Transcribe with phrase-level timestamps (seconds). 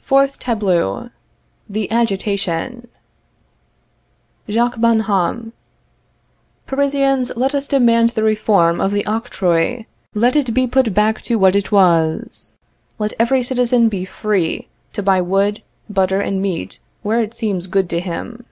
[0.00, 1.10] FOURTH TABLEAU.
[1.68, 2.86] The Agitation.
[4.48, 5.52] Jacques Bonhomme.
[6.68, 11.36] Parisians, let us demand the reform of the octroi; let it be put back to
[11.36, 12.52] what it was.
[13.00, 17.90] Let every citizen be FREE to buy wood, butter and meat where it seems good
[17.90, 18.46] to him.